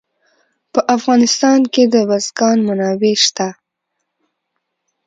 [0.73, 3.47] په افغانستان کې د بزګان منابع شته.